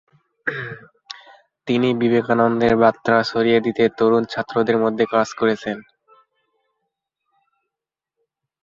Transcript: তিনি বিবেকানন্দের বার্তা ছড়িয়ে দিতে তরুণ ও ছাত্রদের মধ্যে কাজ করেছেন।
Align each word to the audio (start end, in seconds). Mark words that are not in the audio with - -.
তিনি 1.67 1.89
বিবেকানন্দের 2.01 2.73
বার্তা 2.81 3.15
ছড়িয়ে 3.23 3.59
দিতে 3.65 3.83
তরুণ 3.97 4.23
ও 4.25 4.29
ছাত্রদের 4.33 4.77
মধ্যে 4.83 5.05
কাজ 5.13 5.27
করেছেন। 5.39 5.77